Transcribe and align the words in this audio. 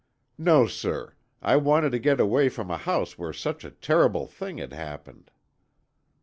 "No, 0.39 0.65
sir. 0.65 1.13
I 1.43 1.57
wanted 1.57 1.91
to 1.91 1.99
get 1.99 2.19
away 2.19 2.49
from 2.49 2.71
a 2.71 2.77
house 2.79 3.19
where 3.19 3.31
such 3.33 3.63
a 3.63 3.69
terrible 3.69 4.25
thing 4.25 4.57
had 4.57 4.73
happened." 4.73 5.29